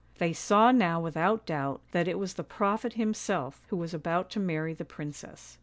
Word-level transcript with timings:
They 0.17 0.33
saw 0.33 0.71
now 0.71 0.99
without 0.99 1.45
doubt 1.45 1.81
that 1.91 2.07
it 2.07 2.17
was 2.17 2.33
the 2.33 2.43
prophet 2.43 2.93
himself, 2.93 3.61
who 3.67 3.77
was 3.77 3.93
about 3.93 4.31
to 4.31 4.39
marry 4.39 4.73
the 4.73 4.83
princess. 4.83 5.59